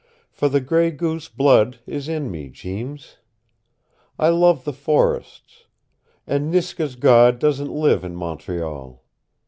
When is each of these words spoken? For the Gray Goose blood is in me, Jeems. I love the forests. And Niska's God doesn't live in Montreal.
For 0.31 0.49
the 0.49 0.61
Gray 0.61 0.89
Goose 0.89 1.29
blood 1.29 1.77
is 1.85 2.09
in 2.09 2.31
me, 2.31 2.49
Jeems. 2.49 3.17
I 4.17 4.29
love 4.29 4.63
the 4.63 4.73
forests. 4.73 5.65
And 6.25 6.51
Niska's 6.51 6.95
God 6.95 7.37
doesn't 7.37 7.71
live 7.71 8.03
in 8.03 8.15
Montreal. 8.15 9.03